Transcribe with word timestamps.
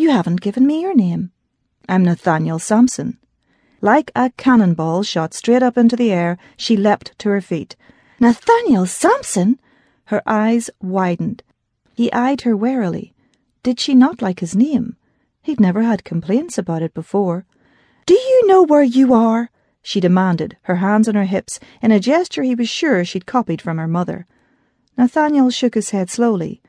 You 0.00 0.08
haven't 0.08 0.40
given 0.40 0.66
me 0.66 0.80
your 0.80 0.94
name. 0.94 1.30
I'm 1.86 2.02
Nathaniel 2.02 2.58
Sampson. 2.58 3.18
Like 3.82 4.10
a 4.16 4.30
cannonball 4.38 5.02
shot 5.02 5.34
straight 5.34 5.62
up 5.62 5.76
into 5.76 5.94
the 5.94 6.10
air, 6.10 6.38
she 6.56 6.74
leapt 6.74 7.18
to 7.18 7.28
her 7.28 7.42
feet. 7.42 7.76
Nathaniel 8.18 8.86
Sampson? 8.86 9.60
Her 10.06 10.22
eyes 10.24 10.70
widened. 10.80 11.42
He 11.92 12.10
eyed 12.14 12.40
her 12.40 12.56
warily. 12.56 13.12
Did 13.62 13.78
she 13.78 13.94
not 13.94 14.22
like 14.22 14.40
his 14.40 14.56
name? 14.56 14.96
He'd 15.42 15.60
never 15.60 15.82
had 15.82 16.02
complaints 16.02 16.56
about 16.56 16.80
it 16.80 16.94
before. 16.94 17.44
Do 18.06 18.14
you 18.14 18.46
know 18.46 18.62
where 18.62 18.82
you 18.82 19.12
are? 19.12 19.50
she 19.82 20.00
demanded, 20.00 20.56
her 20.62 20.76
hands 20.76 21.08
on 21.08 21.14
her 21.14 21.24
hips, 21.24 21.60
in 21.82 21.92
a 21.92 22.00
gesture 22.00 22.42
he 22.42 22.54
was 22.54 22.70
sure 22.70 23.04
she'd 23.04 23.26
copied 23.26 23.60
from 23.60 23.76
her 23.76 23.86
mother. 23.86 24.26
Nathaniel 24.96 25.50
shook 25.50 25.74
his 25.74 25.90
head 25.90 26.08
slowly. 26.08 26.62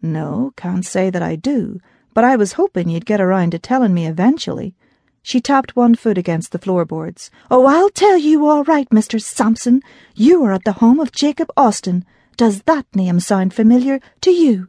No, 0.00 0.52
can't 0.56 0.86
say 0.86 1.10
that 1.10 1.20
I 1.20 1.34
do, 1.34 1.80
but 2.16 2.24
I 2.24 2.34
was 2.34 2.54
hoping 2.54 2.88
you'd 2.88 3.04
get 3.04 3.20
around 3.20 3.50
to 3.50 3.58
telling 3.58 3.92
me 3.92 4.06
eventually. 4.06 4.74
She 5.20 5.38
tapped 5.38 5.76
one 5.76 5.94
foot 5.94 6.16
against 6.16 6.50
the 6.50 6.58
floorboards. 6.58 7.30
Oh, 7.50 7.66
I'll 7.66 7.90
tell 7.90 8.16
you 8.16 8.46
all 8.46 8.64
right, 8.64 8.88
Mr. 8.88 9.20
Sampson. 9.20 9.82
You 10.14 10.42
are 10.44 10.54
at 10.54 10.64
the 10.64 10.80
home 10.80 10.98
of 10.98 11.12
Jacob 11.12 11.50
Austen. 11.58 12.06
Does 12.38 12.62
that 12.62 12.86
name 12.94 13.20
sound 13.20 13.52
familiar 13.52 14.00
to 14.22 14.30
you? 14.30 14.68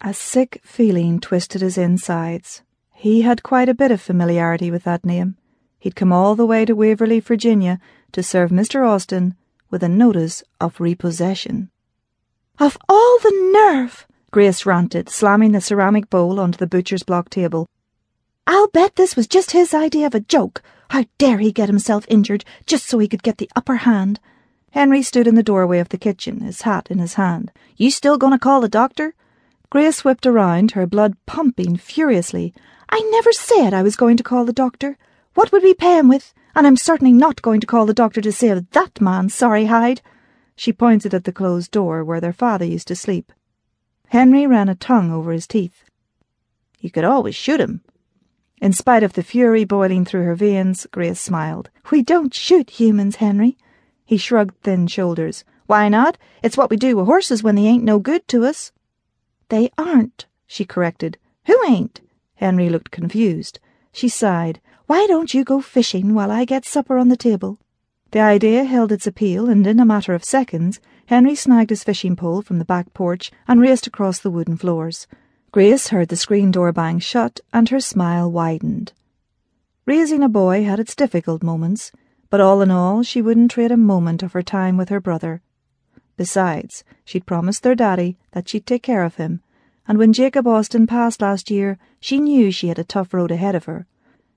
A 0.00 0.12
sick 0.12 0.60
feeling 0.64 1.20
twisted 1.20 1.60
his 1.60 1.78
insides. 1.78 2.62
He 2.92 3.22
had 3.22 3.44
quite 3.44 3.68
a 3.68 3.80
bit 3.82 3.92
of 3.92 4.00
familiarity 4.00 4.72
with 4.72 4.82
that 4.82 5.04
name. 5.04 5.36
He'd 5.78 5.94
come 5.94 6.12
all 6.12 6.34
the 6.34 6.44
way 6.44 6.64
to 6.64 6.74
Waverley, 6.74 7.20
Virginia, 7.20 7.78
to 8.10 8.24
serve 8.24 8.50
Mr. 8.50 8.84
Austen 8.84 9.36
with 9.70 9.84
a 9.84 9.88
notice 9.88 10.42
of 10.60 10.80
repossession. 10.80 11.70
Of 12.58 12.76
all 12.88 13.20
the 13.20 13.52
nerve! 13.54 14.08
Grace 14.36 14.66
ranted, 14.66 15.08
slamming 15.08 15.52
the 15.52 15.62
ceramic 15.62 16.10
bowl 16.10 16.38
onto 16.38 16.58
the 16.58 16.66
butcher's 16.66 17.02
block 17.02 17.30
table. 17.30 17.70
I'll 18.46 18.68
bet 18.68 18.96
this 18.96 19.16
was 19.16 19.26
just 19.26 19.52
his 19.52 19.72
idea 19.72 20.06
of 20.06 20.14
a 20.14 20.20
joke. 20.20 20.62
How 20.90 21.06
dare 21.16 21.38
he 21.38 21.50
get 21.50 21.70
himself 21.70 22.04
injured 22.06 22.44
just 22.66 22.84
so 22.84 22.98
he 22.98 23.08
could 23.08 23.22
get 23.22 23.38
the 23.38 23.48
upper 23.56 23.76
hand? 23.76 24.20
Henry 24.72 25.00
stood 25.00 25.26
in 25.26 25.36
the 25.36 25.42
doorway 25.42 25.78
of 25.78 25.88
the 25.88 25.96
kitchen, 25.96 26.40
his 26.40 26.60
hat 26.60 26.88
in 26.90 26.98
his 26.98 27.14
hand. 27.14 27.50
You 27.78 27.90
still 27.90 28.18
going 28.18 28.34
to 28.34 28.38
call 28.38 28.60
the 28.60 28.68
doctor? 28.68 29.14
Grace 29.70 30.04
whipped 30.04 30.26
around, 30.26 30.72
her 30.72 30.86
blood 30.86 31.16
pumping 31.24 31.78
furiously. 31.78 32.52
I 32.90 33.00
never 33.10 33.32
said 33.32 33.72
I 33.72 33.82
was 33.82 33.96
going 33.96 34.18
to 34.18 34.22
call 34.22 34.44
the 34.44 34.52
doctor. 34.52 34.98
What 35.32 35.50
would 35.50 35.62
we 35.62 35.72
pay 35.72 35.96
him 35.96 36.08
with? 36.08 36.34
And 36.54 36.66
I'm 36.66 36.76
certainly 36.76 37.14
not 37.14 37.40
going 37.40 37.62
to 37.62 37.66
call 37.66 37.86
the 37.86 37.94
doctor 37.94 38.20
to 38.20 38.32
save 38.32 38.68
that 38.72 39.00
man, 39.00 39.30
sorry 39.30 39.64
hide. 39.64 40.02
She 40.56 40.74
pointed 40.74 41.14
at 41.14 41.24
the 41.24 41.32
closed 41.32 41.70
door 41.70 42.04
where 42.04 42.20
their 42.20 42.34
father 42.34 42.66
used 42.66 42.88
to 42.88 42.96
sleep. 42.96 43.32
Henry 44.08 44.46
ran 44.46 44.68
a 44.68 44.74
tongue 44.74 45.10
over 45.12 45.32
his 45.32 45.46
teeth. 45.46 45.84
You 46.80 46.90
could 46.90 47.04
always 47.04 47.34
shoot 47.34 47.60
him, 47.60 47.82
in 48.60 48.72
spite 48.72 49.02
of 49.02 49.12
the 49.12 49.22
fury 49.22 49.64
boiling 49.64 50.06
through 50.06 50.22
her 50.22 50.34
veins, 50.34 50.86
Grace 50.90 51.20
smiled. 51.20 51.68
We 51.90 52.02
don't 52.02 52.34
shoot 52.34 52.70
humans, 52.70 53.16
Henry. 53.16 53.58
He 54.04 54.16
shrugged 54.16 54.62
thin 54.62 54.86
shoulders. 54.86 55.44
Why 55.66 55.90
not? 55.90 56.16
It's 56.42 56.56
what 56.56 56.70
we 56.70 56.76
do 56.76 56.96
with 56.96 57.06
horses 57.06 57.42
when 57.42 57.56
they 57.56 57.66
ain't 57.66 57.84
no 57.84 57.98
good 57.98 58.26
to 58.28 58.46
us. 58.46 58.72
They 59.50 59.70
aren't, 59.76 60.26
she 60.46 60.64
corrected. 60.64 61.18
Who 61.46 61.60
ain't? 61.68 62.00
Henry 62.36 62.70
looked 62.70 62.90
confused. 62.90 63.60
She 63.92 64.08
sighed. 64.08 64.60
Why 64.86 65.06
don't 65.06 65.34
you 65.34 65.44
go 65.44 65.60
fishing 65.60 66.14
while 66.14 66.30
I 66.30 66.46
get 66.46 66.64
supper 66.64 66.96
on 66.96 67.08
the 67.08 67.16
table? 67.16 67.58
The 68.16 68.22
idea 68.22 68.64
held 68.64 68.92
its 68.92 69.06
appeal, 69.06 69.50
and 69.50 69.66
in 69.66 69.78
a 69.78 69.84
matter 69.84 70.14
of 70.14 70.24
seconds, 70.24 70.80
Henry 71.04 71.34
snagged 71.34 71.68
his 71.68 71.84
fishing 71.84 72.16
pole 72.16 72.40
from 72.40 72.58
the 72.58 72.64
back 72.64 72.94
porch 72.94 73.30
and 73.46 73.60
raced 73.60 73.86
across 73.86 74.20
the 74.20 74.30
wooden 74.30 74.56
floors. 74.56 75.06
Grace 75.52 75.88
heard 75.88 76.08
the 76.08 76.16
screen 76.16 76.50
door 76.50 76.72
bang 76.72 76.98
shut 76.98 77.40
and 77.52 77.68
her 77.68 77.78
smile 77.78 78.32
widened. 78.32 78.94
Raising 79.84 80.22
a 80.22 80.30
boy 80.30 80.64
had 80.64 80.80
its 80.80 80.94
difficult 80.94 81.42
moments, 81.42 81.92
but 82.30 82.40
all 82.40 82.62
in 82.62 82.70
all, 82.70 83.02
she 83.02 83.20
wouldn't 83.20 83.50
trade 83.50 83.70
a 83.70 83.76
moment 83.76 84.22
of 84.22 84.32
her 84.32 84.42
time 84.42 84.78
with 84.78 84.88
her 84.88 84.98
brother. 84.98 85.42
Besides, 86.16 86.84
she'd 87.04 87.26
promised 87.26 87.62
their 87.64 87.74
daddy 87.74 88.16
that 88.30 88.48
she'd 88.48 88.64
take 88.64 88.82
care 88.82 89.04
of 89.04 89.16
him, 89.16 89.42
and 89.86 89.98
when 89.98 90.14
Jacob 90.14 90.46
Austen 90.46 90.86
passed 90.86 91.20
last 91.20 91.50
year, 91.50 91.76
she 92.00 92.18
knew 92.18 92.50
she 92.50 92.68
had 92.68 92.78
a 92.78 92.82
tough 92.82 93.12
road 93.12 93.30
ahead 93.30 93.54
of 93.54 93.66
her. 93.66 93.86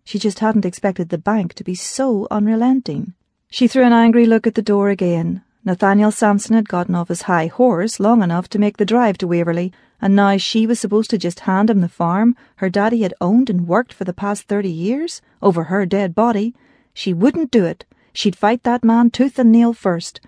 She 0.03 0.19
just 0.19 0.39
hadn't 0.39 0.65
expected 0.65 1.07
the 1.07 1.17
bank 1.17 1.53
to 1.53 1.63
be 1.63 1.75
so 1.75 2.27
unrelenting. 2.29 3.13
She 3.51 3.67
threw 3.67 3.83
an 3.83 3.93
angry 3.93 4.25
look 4.25 4.45
at 4.45 4.55
the 4.55 4.61
door 4.61 4.89
again. 4.89 5.43
Nathaniel 5.65 6.11
Sampson 6.11 6.55
had 6.55 6.69
gotten 6.69 6.95
off 6.95 7.09
his 7.09 7.23
high 7.23 7.47
horse 7.47 7.99
long 7.99 8.21
enough 8.21 8.47
to 8.49 8.59
make 8.59 8.77
the 8.77 8.85
drive 8.85 9.17
to 9.17 9.27
Waverley 9.27 9.73
and 10.01 10.15
now 10.15 10.37
she 10.37 10.65
was 10.65 10.79
supposed 10.79 11.09
to 11.09 11.17
just 11.17 11.41
hand 11.41 11.69
him 11.69 11.81
the 11.81 11.89
farm 11.89 12.35
her 12.57 12.69
daddy 12.69 13.01
had 13.01 13.13
owned 13.19 13.49
and 13.49 13.67
worked 13.67 13.91
for 13.93 14.05
the 14.05 14.13
past 14.13 14.43
thirty 14.43 14.71
years 14.71 15.21
over 15.41 15.65
her 15.65 15.85
dead 15.85 16.15
body. 16.15 16.55
She 16.93 17.13
wouldn't 17.13 17.51
do 17.51 17.65
it. 17.65 17.85
She'd 18.13 18.35
fight 18.35 18.63
that 18.63 18.83
man 18.83 19.11
tooth 19.11 19.37
and 19.39 19.51
nail 19.51 19.73
first. 19.73 20.21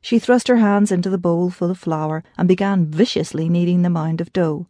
She 0.00 0.18
thrust 0.18 0.48
her 0.48 0.56
hands 0.56 0.92
into 0.92 1.08
the 1.08 1.18
bowl 1.18 1.50
full 1.50 1.70
of 1.70 1.78
flour 1.78 2.22
and 2.36 2.46
began 2.46 2.86
viciously 2.86 3.48
kneading 3.48 3.82
the 3.82 3.90
mound 3.90 4.20
of 4.20 4.32
dough. 4.32 4.66